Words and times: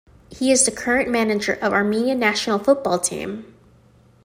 He 0.31 0.51
is 0.51 0.65
the 0.65 0.71
current 0.71 1.11
manager 1.11 1.53
of 1.61 1.73
Armenia 1.73 2.15
national 2.15 2.57
football 2.57 2.97
team. 2.97 3.55